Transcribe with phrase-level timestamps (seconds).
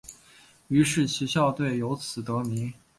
[0.67, 2.73] 于是其校队由此得名。